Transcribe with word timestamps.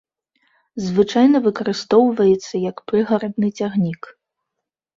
Звычайна 0.85 1.37
выкарыстоўваецца 1.49 2.53
як 2.71 2.77
прыгарадны 2.89 3.47
цягнік. 3.61 4.13